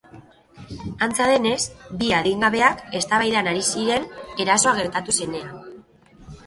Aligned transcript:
Antza 1.07 1.27
denez, 1.31 1.59
bi 1.99 2.09
adingabeak 2.21 2.83
eztabaidan 3.01 3.51
ari 3.53 3.63
ziren 3.75 4.11
erasoa 4.47 4.77
gertatu 4.83 5.19
zenean. 5.23 5.59